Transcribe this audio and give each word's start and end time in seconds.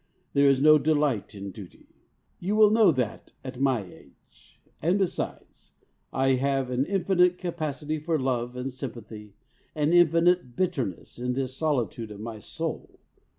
There 0.33 0.49
is 0.49 0.59
no 0.59 0.79
delight 0.79 1.35
in 1.35 1.51
duty. 1.51 1.85
You 2.39 2.55
will 2.55 2.71
know 2.71 2.91
that 2.91 3.33
at 3.43 3.61
my 3.61 3.83
age. 3.85 4.59
And 4.81 4.97
besides, 4.97 5.73
I 6.11 6.29
have 6.29 6.71
an 6.71 6.87
infinite 6.87 7.37
capacity 7.37 7.99
for 7.99 8.17
love 8.17 8.55
and 8.55 8.73
sympathy, 8.73 9.35
an 9.75 9.93
infinite 9.93 10.55
bitterness 10.55 11.19
in 11.19 11.33
this 11.33 11.55
solitude 11.55 12.09
of 12.09 12.19
my 12.19 12.39
soul. 12.39 12.99